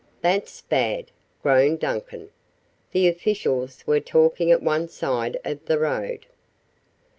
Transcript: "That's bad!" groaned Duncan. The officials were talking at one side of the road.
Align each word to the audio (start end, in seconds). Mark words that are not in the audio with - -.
"That's 0.23 0.61
bad!" 0.61 1.11
groaned 1.43 1.81
Duncan. 1.81 2.31
The 2.91 3.07
officials 3.07 3.85
were 3.85 3.99
talking 3.99 4.49
at 4.51 4.63
one 4.63 4.87
side 4.87 5.39
of 5.45 5.63
the 5.67 5.77
road. 5.77 6.25